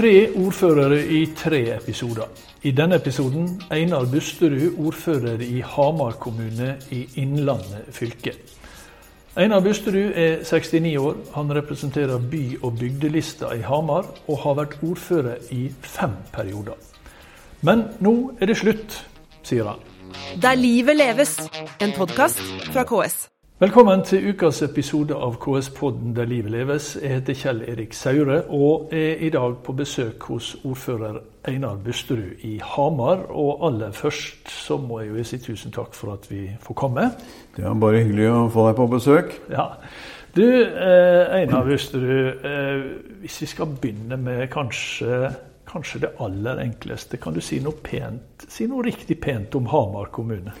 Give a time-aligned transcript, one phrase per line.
[0.00, 2.28] Tre ordførere i tre episoder.
[2.62, 8.32] I denne episoden Einar Busterud, ordfører i Hamar kommune i Innlandet fylke.
[9.36, 11.18] Einar Busterud er 69 år.
[11.34, 16.80] Han representerer by- og bygdelista i Hamar, og har vært ordfører i fem perioder.
[17.60, 18.96] Men nå er det slutt,
[19.42, 19.84] sier han.
[20.42, 21.36] Der livet leves,
[21.80, 22.40] en podkast
[22.72, 23.28] fra KS.
[23.60, 26.94] Velkommen til ukas episode av KS-podden Der livet leves.
[26.96, 32.40] Jeg heter Kjell Erik Saure og er i dag på besøk hos ordfører Einar Busterud
[32.48, 33.26] i Hamar.
[33.28, 37.04] Og aller først så må jeg jo si tusen takk for at vi får komme.
[37.58, 39.36] Det er bare hyggelig å få deg på besøk.
[39.52, 39.68] Ja.
[40.32, 42.40] Du, eh, Einar Busterud.
[42.40, 42.82] Eh,
[43.20, 45.34] hvis vi skal begynne med kanskje,
[45.68, 47.20] kanskje det aller enkleste.
[47.20, 50.56] Kan du si noe pent, si noe riktig pent om Hamar kommune?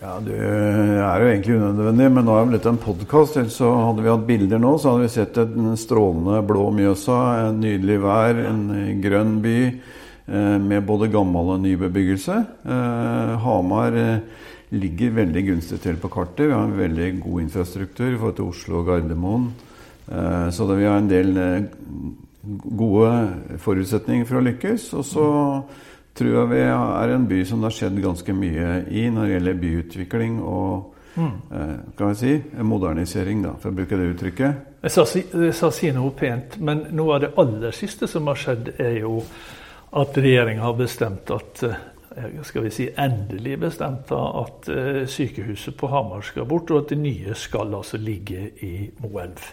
[0.00, 3.36] Ja, Det er jo egentlig unødvendig, men nå er vel dette en podkast.
[3.54, 7.60] Så hadde vi hatt bilder nå, så hadde vi sett en strålende blå Mjøsa, en
[7.62, 8.64] nydelig vær, en
[9.04, 12.40] grønn by eh, med både gammel og ny bebyggelse.
[12.66, 14.42] Eh, Hamar eh,
[14.74, 16.48] ligger veldig gunstig til på kartet.
[16.48, 19.48] Vi har en veldig god infrastruktur i forhold til Oslo og Gardermoen.
[20.10, 21.72] Eh, så det, vi har en del eh,
[22.82, 24.90] gode forutsetninger for å lykkes.
[24.98, 25.28] Og så
[26.14, 29.32] tror jeg vi er en by som det har skjedd ganske mye i når det
[29.34, 34.62] gjelder byutvikling og eh, kan vi si, modernisering, da, for å bruke det uttrykket.
[34.84, 38.38] Jeg sa, jeg sa si noe pent, men noe av det aller siste som har
[38.40, 39.18] skjedd, er jo
[39.94, 41.82] at regjeringa har bestemt at eh,
[42.46, 47.00] skal vi si endelig bestemt at eh, sykehuset på Hamar skal bort, og at det
[47.02, 49.50] nye skal altså ligge i Moelv.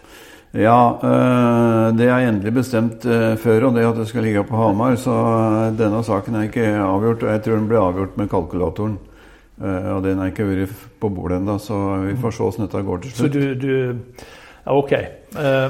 [0.52, 4.58] Ja, eh, det er endelig bestemt eh, før, og det at det skal ligge på
[4.60, 4.98] Hamar.
[5.00, 9.00] Så eh, denne saken er ikke avgjort, og jeg tror den ble avgjort med kalkulatoren.
[9.62, 13.02] Og den er ikke vært på bordet ennå, så vi får se hvordan dette går
[13.04, 13.34] til Så slutt.
[13.36, 14.32] du, du
[14.66, 14.94] Ja, OK.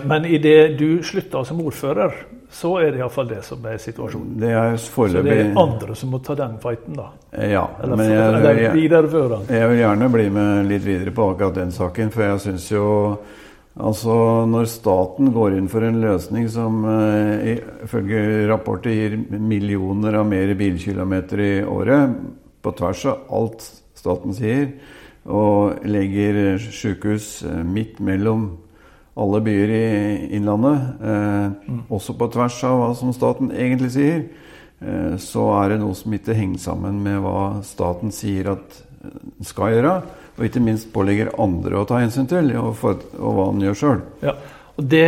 [0.08, 2.14] Men idet du slutta som ordfører,
[2.56, 4.38] så er det iallfall det som er situasjonen.
[4.40, 7.10] Det er Så det er andre som må ta den fighten, da.
[7.36, 9.56] Ja, Eller, men eller jeg, jeg, videreføre den.
[9.60, 12.86] jeg vil gjerne bli med litt videre på akkurat den saken, for jeg syns jo
[13.80, 14.14] Altså,
[14.52, 20.52] når staten går inn for en løsning som eh, ifølge rapporter gir millioner av mer
[20.60, 22.18] bilkilometer i året,
[22.62, 23.64] på tvers av alt
[23.98, 24.74] staten sier,
[25.24, 28.50] og legger sykehus eh, midt mellom
[29.22, 29.88] alle byer i
[30.38, 34.24] Innlandet, eh, også på tvers av hva som staten egentlig sier,
[34.84, 39.48] eh, så er det noe som ikke henger sammen med hva staten sier at den
[39.48, 39.96] skal gjøre,
[40.38, 43.78] og ikke minst pålegger andre å ta hensyn til, og, for, og hva han gjør
[43.82, 44.02] sjøl.
[44.24, 44.34] Ja,
[44.80, 45.04] og det,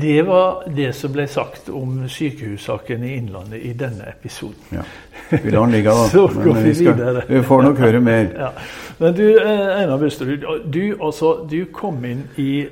[0.00, 4.56] det var det som ble sagt om sykehussaken i Innlandet i denne episoden.
[4.72, 4.82] Ja.
[5.30, 6.06] Vi lar den ligge, da.
[6.14, 7.24] Så går Men vi skal- videre.
[7.28, 8.30] Vi får nok høre mer.
[8.46, 8.52] Ja.
[9.02, 12.66] Men du, eh, Einar Busterud, du, altså, du kom inn i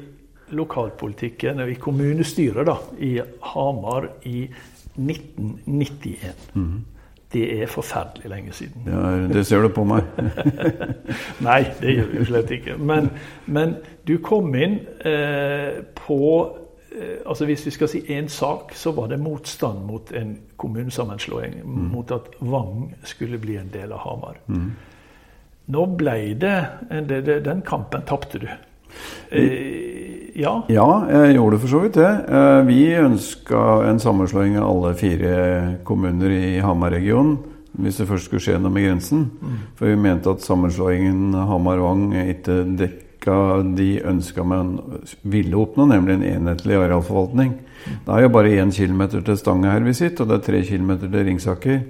[0.55, 3.17] lokalpolitikken, i kommunestyret da, i
[3.53, 4.49] Hamar i
[4.99, 6.49] 1991.
[7.33, 8.83] Det er forferdelig lenge siden.
[8.87, 10.03] Det, er, det ser du på meg.
[11.47, 12.75] Nei, det gjør vi slett ikke.
[12.79, 13.11] Men,
[13.47, 13.77] men
[14.09, 16.19] du kom inn eh, på
[16.91, 21.61] eh, altså Hvis vi skal si én sak, så var det motstand mot en kommunesammenslåing.
[21.65, 24.41] Mot at Vang skulle bli en del av Hamar.
[25.71, 26.57] Nå ble det,
[26.91, 28.49] del- det Den kampen tapte du.
[29.31, 30.53] Eh, ja.
[30.69, 32.11] Ja, jeg gjorde for så vidt det.
[32.29, 37.39] Eh, Vi ønska en sammenslåing av alle fire kommuner i Hamar-regionen.
[37.81, 39.31] Hvis det først skulle skje noe med grensen.
[39.79, 43.37] For vi mente at sammenslåingen Hamar-Vang ikke dekka
[43.77, 44.75] de ønska man
[45.23, 47.55] ville oppnå, nemlig en enhetlig arealforvaltning.
[48.05, 50.63] Det er jo bare én kilometer til Stange her vi sitter, og det er tre
[50.67, 51.81] kilometer til Ringsaker.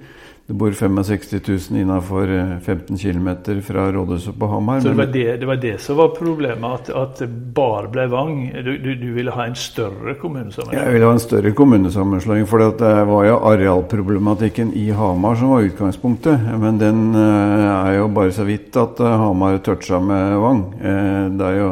[0.51, 1.41] Det bor 65
[1.71, 2.27] 000 innafor
[2.61, 3.29] 15 km
[3.63, 4.81] fra rådhuset på Hamar.
[4.81, 7.21] Så det var det, det var det som var problemet, at, at
[7.55, 8.41] bare ble Vang.
[8.65, 10.75] Du, du, du ville ha en større kommunesammenslåing.
[10.75, 15.69] Jeg ville ha en større kommunesammenslåing, for det var jo arealproblematikken i Hamar som var
[15.69, 16.43] utgangspunktet.
[16.59, 20.65] Men den eh, er jo bare så vidt at eh, Hamar toucha med Vang.
[20.83, 21.71] Eh, Det er jo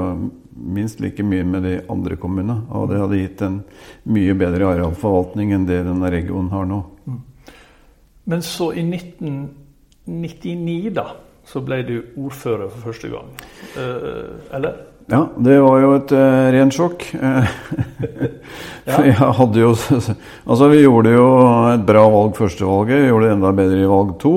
[0.79, 2.61] minst like mye med de andre kommunene.
[2.71, 3.59] Og det hadde gitt en
[4.07, 6.85] mye bedre arealforvaltning enn det denne regionen har nå.
[8.29, 11.07] Men så i 1999, da,
[11.49, 13.29] så ble du ordfører for første gang.
[13.81, 14.75] Eh, eller?
[15.09, 17.07] Ja, det var jo et uh, rent sjokk.
[18.89, 19.71] Jeg hadde jo
[20.49, 21.25] Altså, vi gjorde jo
[21.73, 23.01] et bra valg første valget.
[23.01, 24.35] Vi gjorde det enda bedre i valg to.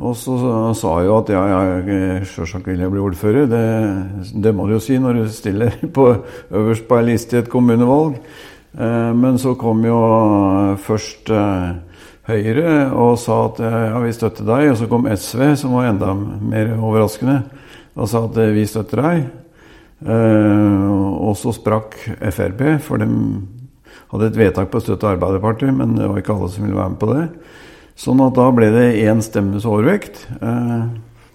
[0.00, 0.32] Og så
[0.78, 1.40] sa jeg jo at ja,
[1.84, 3.44] jeg sjølsagt vil jeg bli ordfører.
[3.50, 3.64] Det,
[4.44, 6.06] det må du jo si når du stiller på,
[6.48, 8.16] øverst på ei liste i et kommunevalg.
[8.78, 9.98] Eh, Men så kom jo
[10.80, 11.68] først eh,
[12.30, 14.70] Høyre og sa at ja, vi støtter deg.
[14.72, 17.42] Og så kom SV, som var enda mer overraskende,
[17.98, 19.28] og sa at vi støtter deg.
[20.00, 20.90] Eh,
[21.20, 21.98] og så sprakk
[22.32, 23.08] Frp, for de
[24.10, 26.94] hadde et vedtak på å støtte Arbeiderpartiet, men det var ikke alle som ville være
[26.94, 27.26] med på det.
[28.00, 30.24] Sånn at da ble det én stemmes overvekt.
[30.40, 30.88] Eh,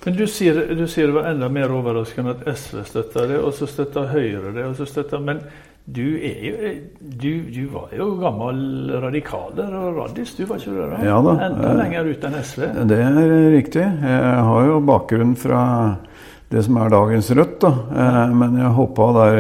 [0.06, 3.56] men du sier, du sier, det var enda mer overraskende at SV støtta det, og
[3.58, 4.66] så støtta Høyre det.
[4.66, 5.42] og så støtta, Men
[5.86, 10.86] du, jo, du, du, var jo gammel radikaler og radis, du var ikke det?
[10.96, 11.02] da?
[11.06, 11.36] Ja da.
[11.46, 12.64] Enda lenger ut enn SV?
[12.90, 13.86] Det er riktig.
[13.86, 15.62] Jeg har jo bakgrunn fra
[16.50, 17.72] det som er dagens Rødt, da.
[18.02, 19.38] Eh, men jeg hoppa der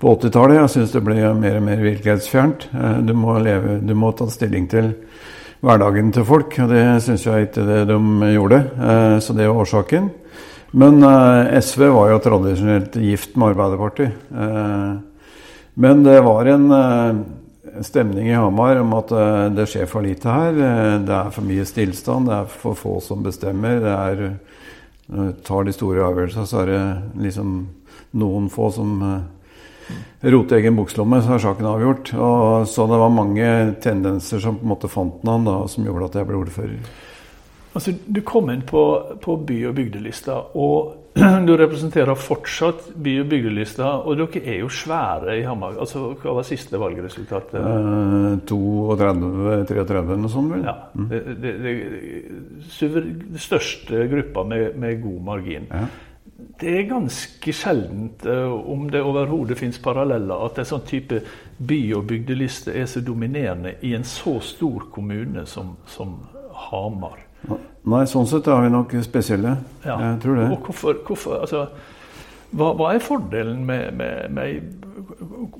[0.00, 0.58] på 80-tallet.
[0.58, 2.68] Jeg syns det ble mer og mer virkelighetsfjernt.
[2.72, 4.92] Eh, du må, leve, du må ta stilling til
[5.64, 6.58] hverdagen til folk.
[6.64, 7.98] Og det syns jeg ikke det de
[8.34, 8.60] gjorde.
[8.74, 10.12] Eh, så det er årsaken.
[10.74, 10.98] Men
[11.54, 15.04] SV var jo tradisjonelt gift med Arbeiderpartiet.
[15.74, 16.66] Eh, men det var en
[17.82, 19.10] stemning i Hamar om at
[19.56, 20.52] det skjer for lite her.
[21.02, 23.80] Det er for mye stillstand, det er for få som bestemmer.
[23.82, 26.82] Det er, tar de store avgjørelsene, så er det
[27.26, 27.56] liksom
[28.14, 29.02] noen få som
[30.24, 32.12] roter egen bukslomme, så er saken avgjort.
[32.16, 33.48] Og, så det var mange
[33.84, 36.92] tendenser som på en måte fant den da, som gjorde at jeg ble ordfører.
[37.74, 38.82] Altså, Du kom inn på,
[39.20, 40.94] på by- og bygdelista, og
[41.46, 43.90] du representerer fortsatt by- og bygdelista.
[44.02, 45.76] Og dere er jo svære i Hamar.
[45.78, 47.60] Altså, Hva var siste valgresultatet?
[47.60, 50.64] Eh, 32-33, noe sånt vel.
[50.66, 50.74] Ja,
[51.12, 53.04] det, det, det,
[53.36, 55.70] det største gruppa med, med god margin.
[55.70, 55.86] Ja
[56.60, 61.20] det er ganske sjeldent, eh, om det overhodet finnes paralleller, at en sånn type
[61.58, 66.16] by- og bygdeliste er så dominerende i en så stor kommune som, som
[66.68, 67.22] Hamar.
[67.92, 69.58] Nei, sånn sett er vi nok spesielle.
[69.84, 69.98] Ja.
[70.00, 70.46] Jeg tror det.
[70.54, 71.66] Og hvorfor, hvorfor altså,
[72.54, 74.90] hva, hva, er fordelen med, med, med,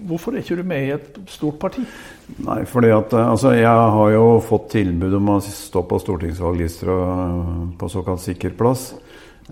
[0.09, 1.83] Hvorfor er ikke du med i et stort parti?
[2.47, 6.93] Nei, fordi at altså, Jeg har jo fått tilbud om å stå på stortingsvalglister
[7.81, 8.93] på såkalt sikker plass.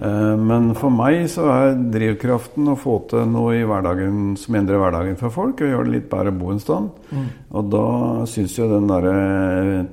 [0.00, 4.80] Eh, men for meg så er drivkraften å få til noe i hverdagen som endrer
[4.80, 6.88] hverdagen for folk, og gjør det litt bedre å bo en sted.
[7.10, 7.26] Mm.
[7.58, 7.88] Og da
[8.30, 9.90] syns jeg den derre eh,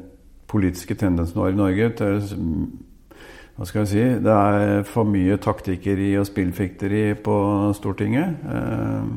[0.50, 2.22] politiske tendensen vår i Norge til
[3.60, 7.36] hva skal jeg si Det er for mye taktikkeri og spillfekteri på
[7.76, 8.46] Stortinget.
[8.56, 9.10] Eh,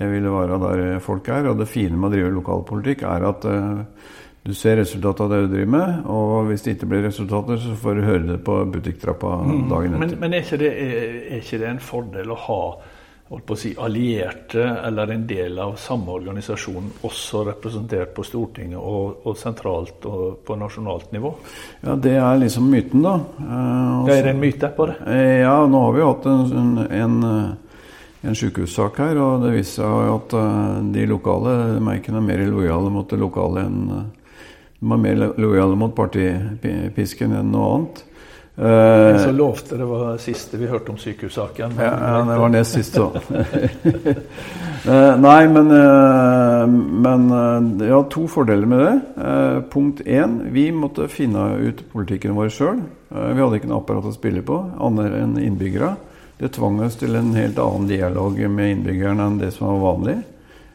[0.00, 1.48] jeg ville være der folk er.
[1.48, 3.46] Og det fine med å drive lokalpolitikk er at
[4.40, 7.74] du ser resultatet av det du driver med, og hvis det ikke blir resultater, så
[7.76, 9.58] får du høre det på butikktrappa mm.
[9.68, 10.00] dagen etter.
[10.06, 12.62] Men, men er, ikke det, er, ikke det, en fordel å ha
[13.30, 19.38] å si, allierte eller en del av samme organisasjon også representert på Stortinget og, og
[19.38, 21.30] sentralt og på nasjonalt nivå?
[21.84, 23.16] Ja, det er liksom myten, da.
[23.38, 24.98] Eh, også, er det en myte på det?
[25.14, 27.58] Eh, ja, nå har vi jo hatt en, en, en
[28.20, 32.90] en sykehussak her, og det viser seg at uh, de lokale merkene er mer lojale
[32.92, 34.02] mot det lokale enn uh,
[34.80, 37.98] de er mer lojale mot partipisken enn noe annet.
[38.60, 41.78] Uh, så lovte det var siste vi hørte om sykehussaken.
[41.80, 43.06] Ja, ja, det var nest sist, så.
[44.84, 47.24] uh, nei, men, uh, men
[47.80, 48.92] det har to fordeler med det.
[49.72, 52.84] punkt én, vi måtte finne ut politikken vår sjøl.
[53.08, 55.94] vi hadde ikke noe apparat å spille på, annet enn innbyggere.
[56.36, 60.20] Det tvang oss til en helt annen dialog med innbyggerne enn det som var vanlig.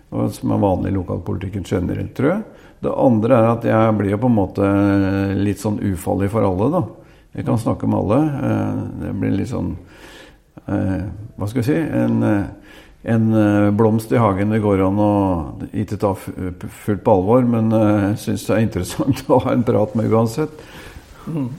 [0.10, 2.44] Og som er vanlig i lokalpolitikken generelt, tror jeg.
[2.82, 4.76] Det andre er at jeg blir jo på en måte
[5.38, 7.05] litt sånn ufarlig for alle, da.
[7.36, 8.20] Jeg kan snakke med alle.
[8.48, 9.74] Eh, det blir litt sånn
[10.72, 11.02] eh,
[11.36, 11.80] Hva skal jeg si?
[12.00, 12.46] En, eh,
[13.12, 13.26] en
[13.78, 15.16] blomst i hagen det går an å
[15.78, 19.94] ikke ta fullt på alvor, men jeg syns det er interessant å ha en prat
[20.00, 20.64] med uansett.
[21.28, 21.52] Mm.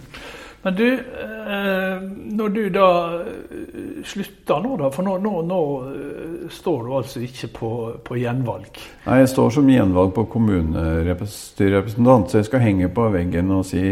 [0.67, 2.03] Men du, eh,
[2.35, 2.87] når du da
[3.23, 5.59] eh, slutter nå, da For nå, nå, nå
[5.93, 7.71] eh, står du altså ikke på,
[8.03, 8.81] på, gjenvalg?
[9.05, 13.85] Nei, jeg står som gjenvalg på kommunestyrerepresentant, så jeg skal henge på veggen og si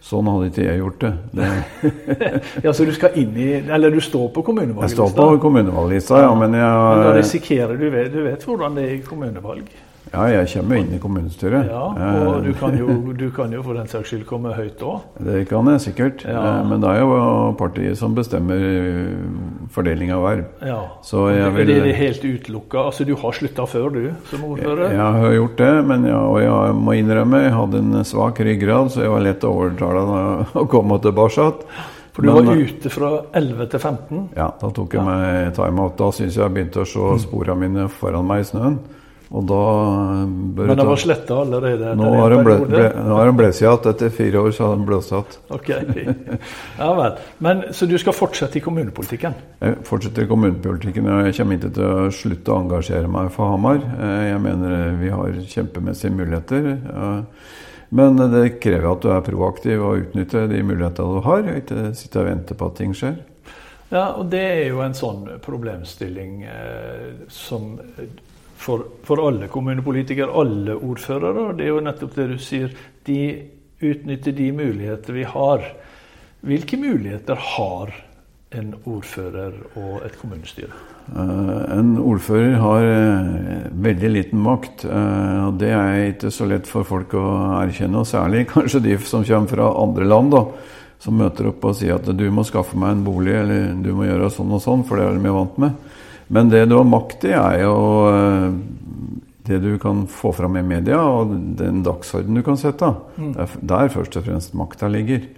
[0.00, 1.12] sånn hadde ikke jeg gjort det.
[1.36, 1.52] det.
[2.64, 5.04] ja, Så du skal inn i Eller du står på kommunevalglista?
[5.04, 6.32] Jeg står på kommunevalglista, ja.
[6.40, 9.68] Men jeg Men da risikerer du Du vet hvordan det er i kommunevalg?
[10.12, 11.70] Ja, jeg kommer inn i kommunestyret.
[11.70, 11.84] Ja,
[12.28, 15.06] Og du kan jo, du kan jo for den saks skyld komme høyt òg?
[15.26, 16.26] Det kan jeg sikkert.
[16.28, 16.42] Ja.
[16.60, 17.16] Eh, men det er jo
[17.58, 19.14] partiet som bestemmer eh,
[19.74, 20.44] fordeling av verv.
[20.62, 20.78] Ja.
[21.02, 22.84] Så jeg vil, det er helt utelukka?
[22.90, 24.86] Altså, du har slutta før, du, som ordfører?
[24.90, 28.40] Jeg, jeg har gjort det, men jeg, og jeg må innrømme jeg hadde en svak
[28.44, 30.06] ryggrad, så jeg var lett å overtale
[30.60, 31.50] å komme tilbake.
[32.14, 34.18] For du men, var ute fra 11 til 15?
[34.36, 35.06] Ja, da tok jeg ja.
[35.08, 35.96] meg timeout.
[35.98, 37.22] Da syns jeg jeg begynte å se mm.
[37.24, 38.76] sporene mine foran meg i snøen.
[39.34, 39.62] Og da
[40.54, 41.94] bør Men den var sletta allerede?
[41.98, 42.84] Nå har den ble, ble,
[43.34, 43.88] blåst igjen.
[43.90, 45.38] Etter fire år så har den igjen.
[45.56, 46.04] Okay.
[46.78, 47.18] Ja vel.
[47.42, 49.34] Men, så du skal fortsette i kommunepolitikken?
[49.58, 51.08] Jeg fortsetter i kommunepolitikken.
[51.10, 53.82] og Jeg kommer ikke til å slutte å engasjere meg for Hamar.
[53.82, 56.68] Eh, jeg mener vi har kjempemessige muligheter.
[57.94, 61.88] Men det krever at du er proaktiv og utnytter de mulighetene du har, og ikke
[61.98, 63.18] sitte og vente på at ting skjer.
[63.90, 67.74] Ja, og det er jo en sånn problemstilling eh, som
[68.64, 71.52] for, for alle kommunepolitikere, alle ordførere.
[71.58, 72.72] Det er jo nettopp det du sier.
[73.04, 73.20] De
[73.84, 75.68] utnytter de muligheter vi har.
[76.44, 77.92] Hvilke muligheter har
[78.54, 80.72] en ordfører og et kommunestyre?
[81.04, 84.86] Uh, en ordfører har uh, veldig liten makt.
[84.88, 87.24] Uh, og Det er ikke så lett for folk å
[87.58, 90.32] erkjenne, og særlig kanskje de som kommer fra andre land.
[90.32, 90.44] da,
[91.04, 94.08] Som møter opp og sier at du må skaffe meg en bolig, eller du må
[94.08, 95.92] gjøre sånn og sånn, for det er de vant med.
[96.34, 97.74] Men det du har makt i, er jo
[99.44, 102.88] det du kan få fram i media, og den dagsorden du kan sette.
[103.16, 103.34] Mm.
[103.36, 105.28] Det er der først og fremst makta ligger.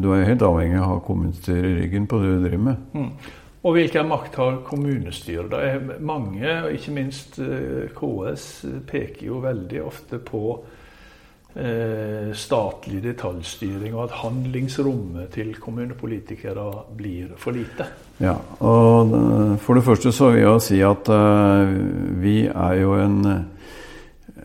[0.00, 2.84] Du er helt avhengig av å ha kommunestyret i ryggen på det du driver med.
[2.94, 3.38] Mm.
[3.60, 5.50] Og hvilken makt har kommunestyret?
[5.52, 8.46] Det er mange, og ikke minst eh, KS,
[8.88, 10.44] peker jo veldig ofte på
[11.54, 17.88] eh, statlig detaljstyring, og at handlingsrommet til kommunepolitikere blir for lite.
[18.20, 21.70] Ja, og eh, For det første så vil jeg si at uh,
[22.20, 23.22] vi er jo en,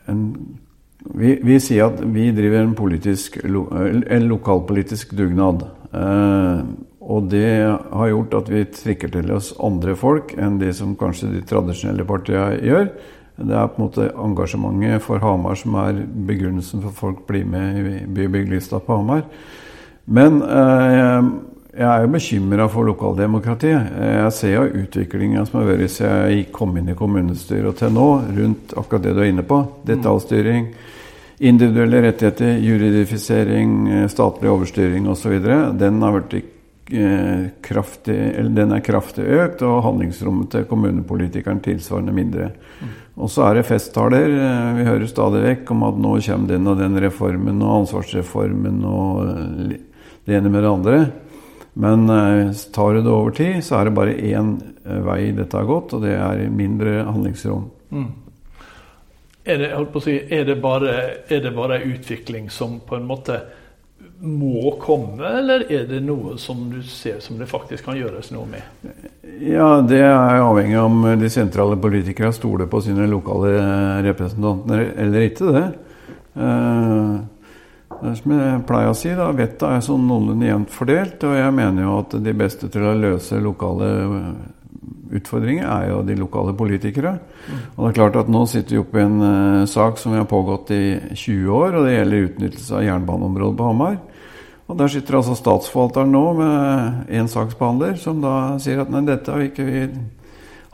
[0.08, 0.22] en
[1.14, 5.66] vi, vi, sier at vi driver en, politisk, en lokalpolitisk dugnad.
[5.94, 6.62] Eh,
[7.06, 11.36] og det har gjort at vi trikker til oss andre folk enn det som kanskje
[11.36, 12.90] de tradisjonelle partiene gjør.
[13.36, 17.44] Det er på en måte engasjementet for Hamar som er begrunnelsen for at folk blir
[17.50, 19.26] med i bybyggelista på Hamar.
[20.06, 21.28] Men eh,
[21.76, 23.96] jeg er jo bekymra for lokaldemokratiet.
[24.00, 27.92] Jeg ser jo utviklinga som har vært siden jeg kom inn i kommunestyret og til
[27.92, 29.60] nå, rundt akkurat det du er inne på.
[29.90, 30.70] Detaljstyring,
[31.44, 35.36] individuelle rettigheter, juridifisering, statlig overstyring osv.
[35.76, 36.55] Den har eh,
[37.66, 38.16] kraftig,
[38.54, 42.52] den er kraftig økt, og handlingsrommet til kommunepolitikeren tilsvarende mindre.
[43.16, 44.28] Og så er det festtaler.
[44.78, 49.74] Vi hører stadig vekk om at nå kommer den og den reformen og ansvarsreformen og
[50.26, 51.00] det ene med det andre.
[51.76, 54.54] Men eh, tar du det over tid, så er det bare én
[54.86, 57.66] eh, vei dette har gått, og det er mindre handlingsrom.
[57.92, 58.06] Mm.
[59.46, 60.94] Er det, si, er, det bare,
[61.28, 63.42] er det bare en utvikling som på en måte
[64.20, 68.48] må komme, eller er det noe som du ser som det faktisk kan gjøres noe
[68.50, 68.96] med?
[69.44, 73.54] Ja, Det er avhengig av om de sentrale politikere stoler på sine lokale
[74.08, 75.52] representanter eller ikke.
[75.52, 75.68] det.
[76.36, 77.20] Uh,
[77.96, 81.24] det er som jeg pleier å si, da, vettet er sånn noenlunde jevnt fordelt.
[81.24, 83.90] Og jeg mener jo at de beste til å løse lokale
[85.20, 87.16] utfordringer er jo de lokale politikere.
[87.76, 90.20] Og det er klart at nå sitter vi oppe i en uh, sak som vi
[90.22, 93.98] har pågått i 20 år, og det gjelder utnyttelse av jernbaneområdet på Hamar.
[94.66, 99.36] Og der sitter altså statsforvalteren nå med én saksbehandler som da sier at nei, dette
[99.36, 99.84] vil ikke vi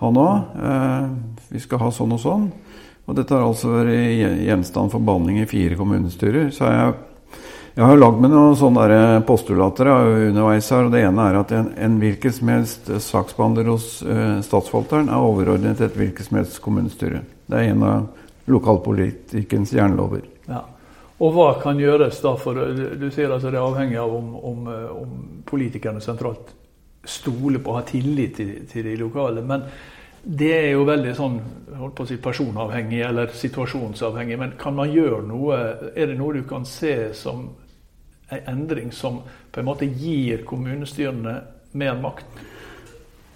[0.01, 0.27] ha nå.
[0.55, 2.49] Uh, vi skal ha sånn og sånn.
[3.09, 6.51] Og dette har altså vært gjenstand for behandling i fire kommunestyrer.
[6.55, 6.99] Så har jeg
[7.75, 10.87] jeg har lagd med noen sånne postulater underveis her.
[10.87, 15.29] og Det ene er at en, en hvilken som helst saksbehandler hos uh, statsforvalteren er
[15.29, 17.23] overordnet et hvilket som helst kommunestyre.
[17.47, 18.09] Det er en av
[18.51, 20.25] lokalpolitikkens jernlover.
[20.49, 20.65] Ja.
[21.21, 24.67] Og hva kan gjøres da for Du sier altså det er avhengig av om, om,
[24.73, 26.55] eh, om politikerne sentralt
[27.07, 29.43] stoler på å ha tillit til, til, de lokale.
[29.45, 29.65] Men
[30.23, 31.39] det er jo veldig sånn
[31.81, 34.37] holdt på å si personavhengig eller situasjonsavhengig.
[34.39, 35.57] Men kan man gjøre noe?
[35.95, 37.47] Er det noe du kan se som
[38.31, 41.35] en endring som på en måte gir kommunestyrene
[41.79, 42.47] mer makt?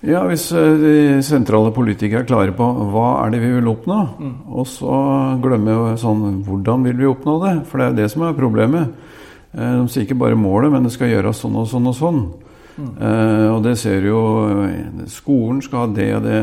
[0.06, 4.00] Ja, hvis eh, de sentrale politikere er klare på hva er det vi vil oppnå,
[4.20, 4.34] mm.
[4.54, 4.98] og så
[5.42, 7.54] glemmer sånn hvordan vil vi oppnå det?
[7.72, 8.94] For det er det som er problemet.
[9.56, 12.22] Eh, de sier ikke bare målet, men det skal gjøres sånn og sånn og sånn.
[12.76, 14.20] Eh, og det ser jo
[15.08, 16.40] Skolen skal ha det og det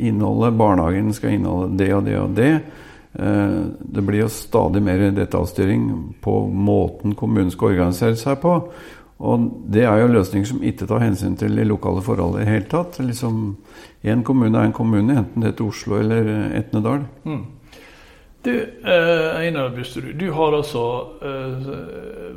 [0.00, 2.52] innholdet, barnehagen skal inneholde det og det og det.
[3.18, 5.86] Uh, det blir jo stadig mer detaljstyring
[6.22, 8.52] på måten kommunen skal organisere seg på.
[9.18, 12.52] Og det er jo løsninger som ikke tar hensyn til de lokale forhold i det
[12.52, 13.00] hele tatt.
[13.02, 13.56] Liksom,
[14.06, 17.00] Én kommune er en kommune, enten det heter Oslo eller Etnedal.
[17.24, 17.40] Mm.
[18.42, 20.82] Du, eh, Einar Busterud, du har altså
[21.26, 21.70] eh,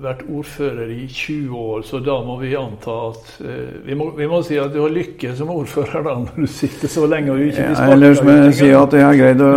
[0.01, 4.25] vært ordfører i 20 år, så da må vi anta at eh, vi, må, vi,
[4.25, 7.43] må, si at du har lykke som ordfører da, når du sitter så lenge og
[7.45, 9.51] ikke blir sparket Eller må jeg si at jeg har greid å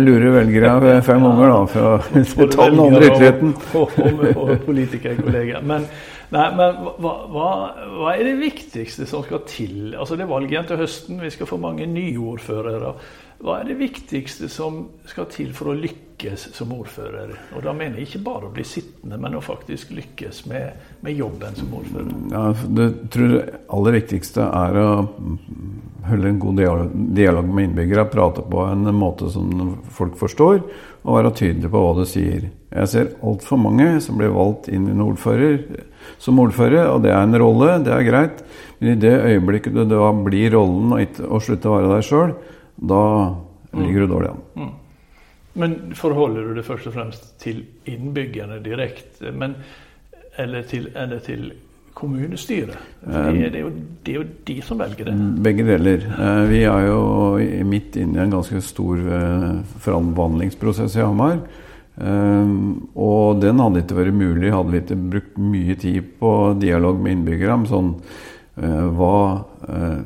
[0.00, 3.52] lure velgere fem ganger da, for å ta den andre ytterligheten.
[3.82, 5.60] Og, og, og.
[5.68, 5.84] Men,
[6.32, 7.50] nei, men hva, hva,
[7.98, 9.92] hva, er det viktigste som skal til?
[9.98, 12.94] Altså Det er valg igjen til høsten, vi skal få mange nye ordførere.
[13.42, 17.32] Hva er det viktigste som skal til for å lykkes som ordfører?
[17.56, 21.18] Og da mener jeg ikke bare å bli sittende, men å faktisk lykkes med, med
[21.18, 22.12] jobben som ordfører.
[22.30, 22.44] Ja,
[22.78, 24.86] det tror jeg aller viktigste er å
[26.06, 26.62] holde en god
[27.18, 28.06] dialog med innbyggere.
[28.14, 30.62] Prate på en måte som folk forstår,
[31.02, 32.46] og være tydelig på hva du sier.
[32.70, 35.58] Jeg ser altfor mange som blir valgt inn i ordfører,
[36.22, 38.46] som ordfører, og det er en rolle, det er greit.
[38.78, 42.06] Men i det øyeblikket du da blir rollen og, ikke, og slutter å være deg
[42.06, 42.36] sjøl,
[42.76, 43.02] da
[43.72, 44.40] ligger du dårlig an.
[44.56, 44.70] Mm.
[45.54, 49.56] Men forholder du det først og fremst til innbyggerne direkte, men,
[50.40, 51.50] eller, til, eller til
[51.94, 52.78] kommunestyret?
[53.04, 53.72] For det, er jo,
[54.06, 55.16] det er jo de som velger det.
[55.44, 56.06] Begge deler.
[56.08, 57.02] Eh, Vi er jo
[57.68, 61.42] midt inne i en ganske stor eh, forvandlingsprosess i Hamar.
[62.00, 62.56] Eh,
[62.96, 67.18] Og den hadde ikke vært mulig hadde vi ikke brukt mye tid på dialog med
[67.18, 67.92] innbyggere om sånn
[68.56, 69.16] eh, Hva
[69.68, 69.98] eh,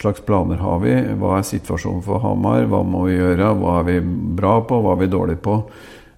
[0.00, 0.94] slags planer har vi?
[1.20, 2.64] Hva er situasjonen for Hamar?
[2.70, 3.52] Hva må vi gjøre?
[3.60, 3.98] Hva er vi
[4.38, 4.80] bra på?
[4.82, 5.58] Hva er vi dårlige på?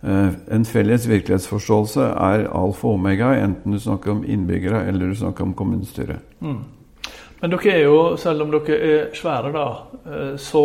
[0.02, 5.14] Eh, En felles virkelighetsforståelse er alfa og omega, enten du snakker om innbyggere eller du
[5.18, 6.20] snakker om kommunestyret.
[6.40, 9.66] Men dere er jo, selv om dere er svære, da,
[10.06, 10.64] eh, så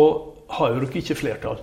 [0.56, 1.58] har jo dere ikke flertall.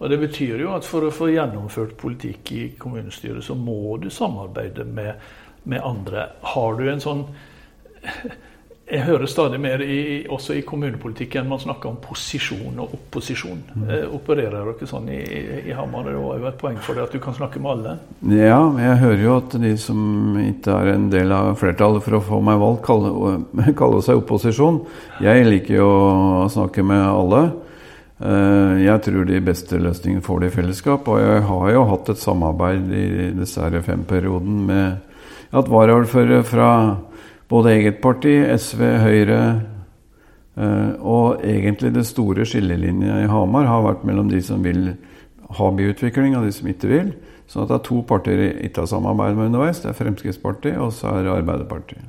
[0.00, 4.08] Og Det betyr jo at for å få gjennomført politikk i kommunestyret, så må du
[4.08, 5.14] samarbeide med,
[5.64, 6.30] med andre.
[6.42, 7.26] Har du en sånn
[8.90, 13.60] Jeg hører stadig mer, i, også i kommunepolitikken, man snakker om posisjon og opposisjon.
[13.86, 15.20] Eh, opererer dere sånn i,
[15.70, 16.08] i Hamar?
[16.08, 17.92] Det var jo et poeng for det at du kan snakke med alle.
[18.34, 20.00] Ja, jeg hører jo at de som
[20.42, 23.44] ikke er en del av flertallet for å få meg valgt, kaller,
[23.80, 24.80] kaller seg opposisjon.
[25.22, 27.44] Jeg liker jo å snakke med alle.
[28.18, 31.06] Eh, Jeg tror de beste løsningene får de i fellesskap.
[31.06, 34.98] Og jeg har jo hatt et samarbeid i disse her fem-perioden med
[35.54, 36.72] at varaordfører fra
[37.50, 39.40] både eget parti, SV, Høyre
[40.56, 44.94] eh, Og egentlig det store skillelinja i Hamar har vært mellom de som vil
[45.50, 47.12] ha byutvikling, og de som ikke vil.
[47.50, 49.82] Så det er to partier ikke har samarbeid med underveis.
[49.82, 52.06] Det er Fremskrittspartiet og så er det Arbeiderpartiet.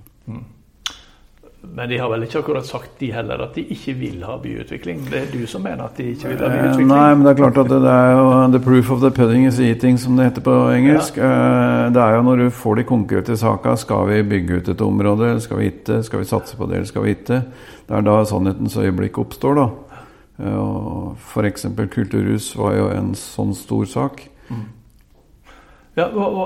[1.74, 5.06] Men de har vel ikke akkurat sagt de heller at de ikke vil ha byutvikling?
[5.08, 6.88] Det er du som mener at de ikke vil ha Eh, byutvikling?
[6.90, 9.46] Nei, men det er klart at det, det er jo the proof of the pudding
[9.48, 11.20] is eating, som det heter på engelsk.
[11.22, 11.88] Ja.
[11.96, 15.30] Det er jo når du får de konkrete saka, skal vi bygge ut et område,
[15.30, 17.40] eller skal vi ikke, skal vi satse på det, eller skal vi ikke.
[17.88, 19.70] Det er da sannhetens øyeblikk oppstår, da.
[20.42, 21.24] F.eks.
[21.32, 24.26] For eksempel kulturhus var jo en sånn stor sak.
[25.96, 26.46] Ja, hva, hva,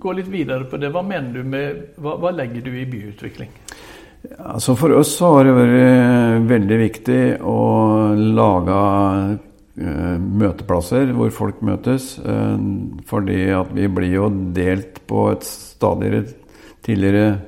[0.00, 0.90] gå litt videre på det.
[0.94, 3.50] Hva mener du med Hva, hva legger du i byutvikling?
[4.20, 7.60] Altså For oss så har det vært veldig viktig å
[8.36, 8.80] lage
[9.80, 12.12] eh, møteplasser hvor folk møtes.
[12.20, 12.58] Eh,
[13.08, 16.26] fordi at vi blir jo delt på et stadigere,
[16.84, 17.38] tidligere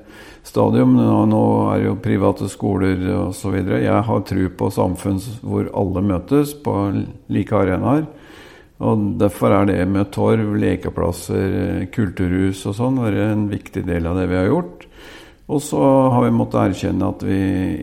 [0.49, 0.97] stadium.
[1.29, 1.43] Nå,
[1.75, 3.59] er det jo private skoler osv.
[3.77, 6.77] Jeg har tro på samfunn hvor alle møtes på
[7.33, 8.09] like arenaer.
[8.83, 14.27] Og Derfor er det med torv, lekeplasser, kulturhus og sånn en viktig del av det
[14.33, 14.89] vi har gjort.
[15.51, 17.39] Og så har vi måttet erkjenne at vi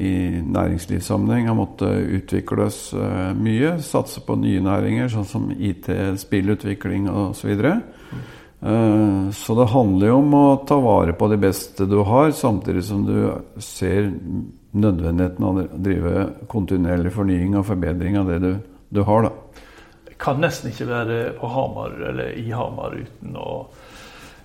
[0.09, 3.75] i næringslivssammenheng har måttet utvikle oss eh, mye.
[3.83, 5.89] Satse på nye næringer, sånn som IT,
[6.21, 7.51] spillutvikling osv.
[7.59, 7.73] Så.
[8.61, 12.83] Eh, så det handler jo om å ta vare på det beste du har, samtidig
[12.87, 13.17] som du
[13.63, 14.09] ser
[14.71, 18.51] nødvendigheten av å drive kontinuerlig fornying og forbedring av det du,
[18.89, 19.29] du har.
[19.29, 19.65] da.
[20.19, 23.63] Kan nesten ikke være på Hamar eller i Hamar uten å,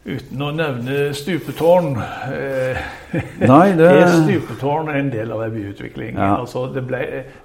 [0.04, 1.94] uten å nevne stupetårn.
[1.96, 2.80] Eh,
[3.48, 5.54] Nei, det Er stupetårn en del av byutviklingen.
[5.54, 6.14] byutvikling?
[6.18, 6.36] Ja.
[6.40, 7.02] Altså, det ble,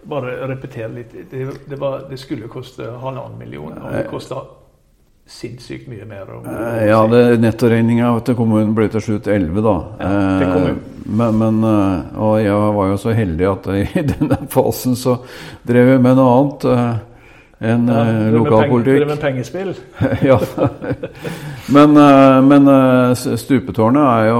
[0.09, 1.13] bare repetere litt.
[1.31, 4.41] Det, det, var, det skulle koste halvannen million, og det kosta
[5.29, 6.29] sinnssykt mye mer.
[6.33, 9.75] om- om Ja, det nettoregninga til kommunen ble til slutt 11, da.
[9.99, 10.75] Ja, Eh.
[11.09, 15.15] Men, men, eh, og jeg var jo så heldig at i denne fasen så
[15.65, 16.97] drev jeg med noe annet eh,
[17.59, 19.07] enn Ja, eh, lokalpolitikk.
[19.07, 19.73] med pengespill.
[20.29, 20.39] ja.
[21.67, 24.39] Men, eh, men eh, stupetårnet er jo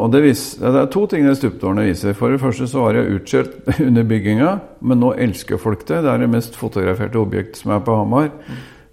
[0.00, 2.16] Og det, vis, det er to ting det stupetårnet viser.
[2.16, 6.02] For det første så var det utskjelt under bygginga, men nå elsker folk det.
[6.04, 8.30] Det er det mest fotograferte objektet som er på Hamar.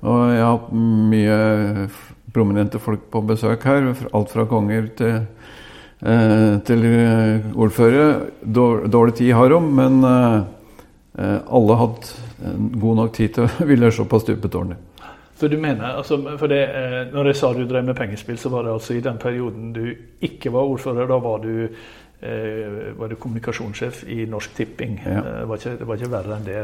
[0.02, 1.88] Og jeg har hatt mye
[2.34, 3.92] prominente folk på besøk her.
[4.18, 5.22] Alt fra konger til,
[6.02, 6.88] eh, til
[7.56, 8.32] ordførere.
[8.44, 12.14] Dårlig tid har de, men eh, alle har hatt
[12.82, 14.78] god nok tid til å ville se på stupetårnet.
[15.42, 18.50] For du mener, altså, for det, eh, når jeg sa du drev med pengespill, så
[18.54, 19.88] var det altså i den perioden du
[20.22, 21.08] ikke var ordfører.
[21.10, 21.64] Da var du,
[22.22, 25.00] eh, var du kommunikasjonssjef i Norsk Tipping.
[25.02, 25.18] Ja.
[25.18, 26.60] Eh, Det, var ikke, det var ikke verre enn det.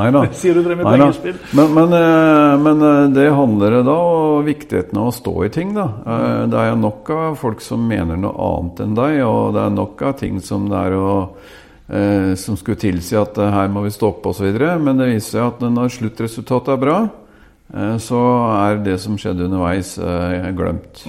[0.00, 0.24] Nei.
[0.40, 1.04] Sier du drev med Neida.
[1.10, 1.36] pengespill?
[1.60, 5.74] Men, men, eh, men eh, det handler da om viktigheten av å stå i ting,
[5.76, 5.88] da.
[6.06, 9.76] Eh, Det er nok av folk som mener noe annet enn deg, og det er
[9.76, 11.50] nok av ting som det er å eh,
[12.40, 14.48] som skulle tilsi at eh, her må vi stoppe osv.
[14.80, 16.98] Men det viser seg at når sluttresultatet er bra,
[17.74, 18.22] eh, så
[18.56, 21.04] er det som skjedde underveis, eh, glemt.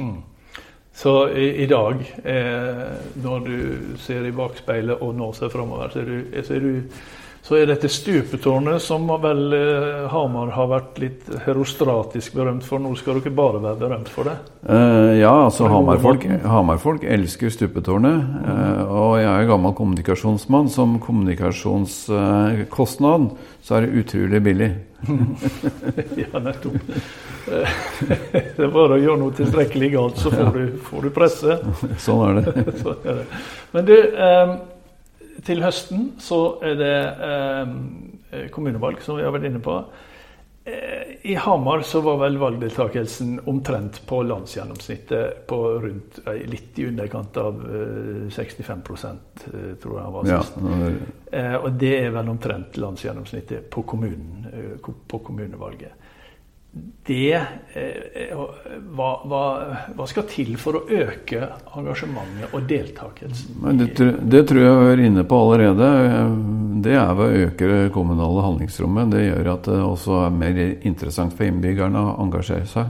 [0.93, 2.84] Så i, i dag, eh,
[3.24, 3.58] når du
[4.04, 7.65] ser i bakspeilet og nå ser framover, så er du, så er du Så er
[7.67, 12.79] dette stupetårnet som vel eh, Hamar har vært litt herostratisk berømt for.
[12.79, 14.36] Nå skal dere bare være berømt for det?
[14.63, 18.47] Eh, ja, altså Hamarfolk Hamar elsker stupetårnet.
[18.47, 20.71] Eh, og jeg er gammel kommunikasjonsmann.
[20.71, 24.71] Som kommunikasjonskostnad så er det utrolig billig.
[26.23, 26.79] ja, nettopp.
[28.32, 31.60] det er bare å gjøre noe tilstrekkelig galt, så får, du, får du presse.
[32.06, 32.45] sånn er det.
[32.79, 33.27] sånn er det.
[33.75, 34.56] Men du, eh,
[35.45, 36.95] til høsten så er det
[37.27, 39.77] eh, kommunevalg, som vi har vært inne på.
[40.65, 46.88] Eh, I Hamar så var vel valgdeltakelsen omtrent på landsgjennomsnittet på rundt eh, litt i
[46.88, 47.60] underkant av
[48.32, 50.62] 65 eh, tror jeg var sist.
[51.34, 54.47] Ja, og det er vel omtrent landsgjennomsnittet på, kommunen,
[54.79, 55.99] på kommunevalget
[57.05, 57.36] det
[57.73, 58.31] eh,
[58.95, 59.41] hva, hva,
[59.93, 61.43] hva, skal til for å øke
[61.77, 63.59] engasjementet og deltakelsen?
[63.77, 65.89] Det, det, tror jeg vi er inne på allerede.
[66.83, 69.13] Det er ved å øke det kommunale handlingsrommet.
[69.13, 72.89] Det gjør at det også er mer interessant for innbyggerne å engasjere seg.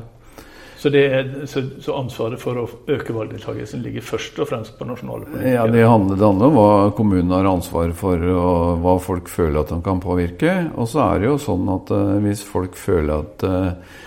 [0.83, 5.29] Så, er, så, så, ansvaret for å øke valgdeltakelsen ligger først og fremst på nasjonale
[5.29, 5.53] politikere?
[5.53, 9.61] Ja, det handler, det handler, om hva kommunen har ansvar for, og hva folk føler
[9.61, 10.55] at de kan påvirke.
[10.75, 14.01] Og så er det jo sånn at uh, hvis folk føler at uh,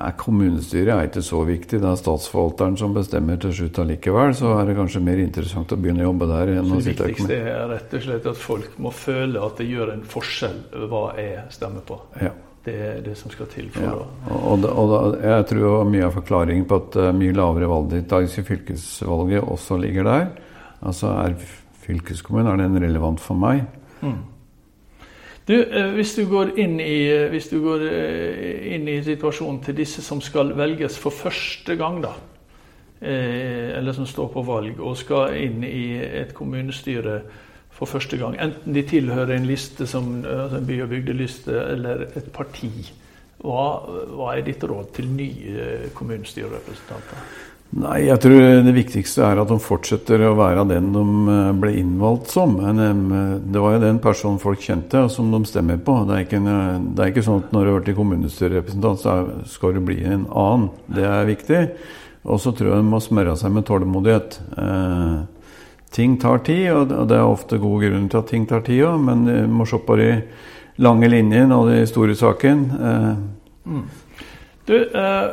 [0.00, 4.54] er kommunestyret er ikke så viktig, det er statsforvalteren som bestemmer til slutt allikevel, så
[4.56, 6.54] er det kanskje mer interessant å begynne å jobbe der.
[6.54, 9.68] enn å sitte Det viktigste er rett og slett at folk må føle at det
[9.68, 12.00] gjør en forskjell hva jeg stemmer på.
[12.24, 12.32] Ja.
[12.62, 13.92] Det er det som skal til for ja.
[14.30, 14.98] å og, og da,
[15.34, 20.06] Jeg tror mye av forklaringen på at uh, mye lavere valgdeltakelse i fylkesvalget også ligger
[20.06, 20.28] der.
[20.86, 21.34] Altså er
[21.82, 23.64] fylkeskommunen er den relevant for meg?
[24.02, 24.20] Mm.
[25.42, 27.82] Du, eh, hvis du går inn i, eh, hvis du går
[28.76, 32.12] inn i situasjonen til disse som skal velges for første gang, da,
[33.02, 37.16] eller som står på valg, og skal inn i et kommunestyre
[37.72, 38.36] for første gang.
[38.40, 42.72] Enten de tilhører en liste som altså en by- og bygdeliste eller et parti.
[43.42, 43.62] Hva,
[44.14, 47.24] hva er ditt råd til nye kommunestyrerepresentanter?
[47.72, 51.70] Nei, Jeg tror det viktigste er at de fortsetter å være den de eh, ble
[51.80, 52.58] innvalgt som.
[52.60, 55.96] Det var jo den personen folk kjente, og som de stemmer på.
[56.08, 59.16] Det er ikke, det er ikke sånn at når du har blitt kommunestyrerepresentant, så
[59.54, 60.68] skal du bli en annen.
[60.92, 61.62] Det er viktig.
[62.22, 64.36] Og så tror jeg de må smøre seg med tålmodighet.
[64.52, 65.16] Eh,
[65.92, 68.98] ting tar tid, og det er ofte god grunn til at ting tar tid òg,
[69.06, 70.10] men vi må se på de
[70.82, 73.16] lange linjene og de store sakene.
[73.64, 73.84] Mm.
[74.66, 75.28] Du, eh,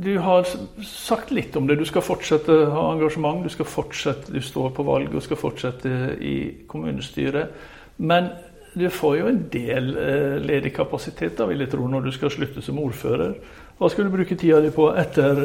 [0.00, 0.46] du har
[0.86, 1.76] sagt litt om det.
[1.76, 3.42] Du skal fortsette å ha engasjement.
[3.44, 6.36] Du skal fortsette, du står på valg og skal fortsette i
[6.70, 7.50] kommunestyret.
[8.00, 8.30] Men
[8.72, 12.32] du får jo en del eh, ledig kapasitet, da, vil jeg tro, når du skal
[12.32, 13.34] slutte som ordfører.
[13.80, 15.38] Hva skal du bruke tida di på etter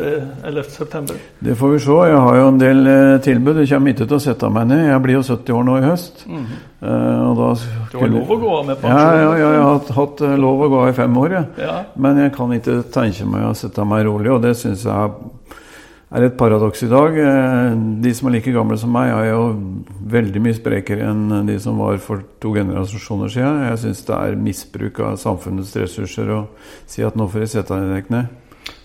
[0.44, 1.14] 11.9?
[1.16, 1.94] Eh, det får vi se.
[2.10, 3.62] Jeg har jo en del eh, tilbud.
[3.62, 4.82] Jeg kommer ikke til å sette meg ned.
[4.90, 6.26] Jeg blir jo 70 år nå i høst.
[6.28, 7.54] Mm -hmm.
[7.88, 7.88] skulle...
[7.92, 9.00] du har lov å gå av med pensjon?
[9.00, 11.32] Ja, ja, ja, jeg har hatt, hatt lov å gå av i fem år.
[11.32, 11.44] Ja.
[11.58, 11.84] ja.
[11.96, 15.12] Men jeg kan ikke tenke meg å sette meg rolig, og det syns jeg
[16.16, 17.18] er et paradoks i dag.
[17.20, 19.44] Eh, de som er like gamle som meg, er jo
[20.16, 23.62] veldig mye sprekere enn de som var for to generasjoner siden.
[23.70, 26.42] Jeg syns det er misbruk av samfunnets ressurser å
[26.88, 28.34] si at nå får jeg sette deg ned.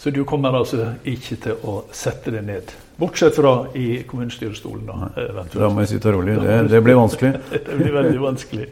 [0.00, 2.74] Så du kommer altså ikke til å sette deg ned?
[3.00, 5.44] Bortsett fra i kommunestyrestolen, da.
[5.54, 6.36] Da må jeg sitte rolig.
[6.40, 7.32] Det, det blir vanskelig.
[7.68, 8.68] det blir veldig vanskelig.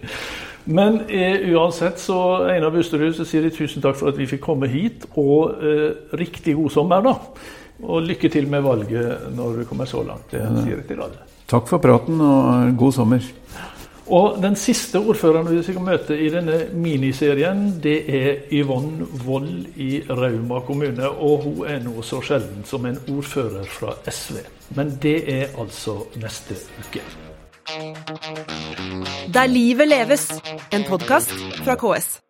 [0.68, 2.18] Men eh, uansett, så
[2.50, 5.06] Einar Busterud, så sier jeg tusen takk for at vi fikk komme hit.
[5.16, 7.14] Og eh, riktig god sommer, da.
[7.82, 10.30] Og lykke til med valget når du kommer så langt.
[10.32, 11.26] Det sier jeg til alle.
[11.48, 13.28] Takk for praten, og god sommer.
[14.08, 20.02] Og Den siste ordføreren vi skal møte i denne miniserien, det er Yvonne Wold i
[20.08, 21.08] Rauma kommune.
[21.08, 24.40] Og hun er nå så sjelden som en ordfører fra SV.
[24.76, 27.04] Men det er altså neste uke.
[29.34, 30.30] Der livet leves,
[30.72, 32.27] en podkast fra KS.